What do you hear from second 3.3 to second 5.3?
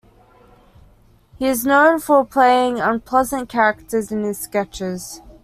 characters in his sketches.